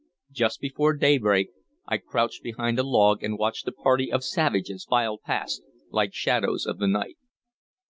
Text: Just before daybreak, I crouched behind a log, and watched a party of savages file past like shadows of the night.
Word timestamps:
Just 0.31 0.61
before 0.61 0.95
daybreak, 0.95 1.49
I 1.87 1.99
crouched 1.99 2.41
behind 2.41 2.79
a 2.79 2.83
log, 2.83 3.21
and 3.23 3.37
watched 3.37 3.67
a 3.67 3.71
party 3.71 4.11
of 4.11 4.23
savages 4.23 4.83
file 4.83 5.19
past 5.19 5.61
like 5.91 6.11
shadows 6.11 6.65
of 6.65 6.79
the 6.79 6.87
night. 6.87 7.17